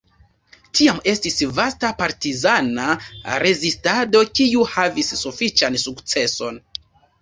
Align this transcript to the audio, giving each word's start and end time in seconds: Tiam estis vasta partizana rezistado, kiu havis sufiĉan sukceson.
Tiam 0.77 1.01
estis 1.11 1.37
vasta 1.59 1.91
partizana 1.99 2.89
rezistado, 3.45 4.27
kiu 4.35 4.69
havis 4.75 5.17
sufiĉan 5.25 5.83
sukceson. 5.89 6.65